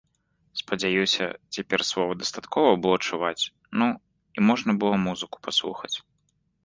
[0.59, 1.25] Спадзяюся,
[1.57, 3.37] цяпер словы дастаткова было чуваць,
[3.83, 3.91] ну,
[4.39, 5.97] і можна было музыку паслухаць.